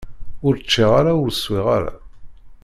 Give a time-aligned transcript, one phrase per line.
[0.45, 1.93] Ur ččiɣ ara, ur swiɣ ara.